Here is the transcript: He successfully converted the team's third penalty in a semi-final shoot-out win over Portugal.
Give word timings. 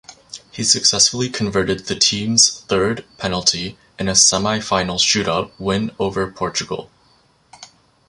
He 0.51 0.63
successfully 0.63 1.29
converted 1.29 1.81
the 1.85 1.93
team's 1.95 2.61
third 2.61 3.05
penalty 3.19 3.77
in 3.99 4.07
a 4.09 4.15
semi-final 4.15 4.97
shoot-out 4.97 5.51
win 5.59 5.91
over 5.99 6.31
Portugal. 6.31 6.89